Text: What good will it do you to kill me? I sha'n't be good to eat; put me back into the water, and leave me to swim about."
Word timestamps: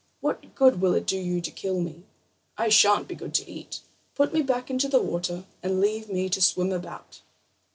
What 0.19 0.55
good 0.55 0.81
will 0.81 0.95
it 0.95 1.05
do 1.05 1.19
you 1.19 1.41
to 1.41 1.51
kill 1.51 1.79
me? 1.79 2.05
I 2.57 2.69
sha'n't 2.69 3.07
be 3.07 3.13
good 3.13 3.35
to 3.35 3.47
eat; 3.47 3.81
put 4.15 4.33
me 4.33 4.41
back 4.41 4.71
into 4.71 4.87
the 4.87 4.99
water, 4.99 5.45
and 5.61 5.79
leave 5.79 6.09
me 6.09 6.27
to 6.29 6.41
swim 6.41 6.71
about." 6.71 7.21